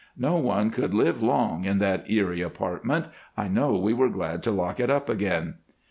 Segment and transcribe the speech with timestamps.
[0.17, 3.07] No one could live long in that eerie apartment.
[3.37, 5.59] I know we were glad to lock it up again.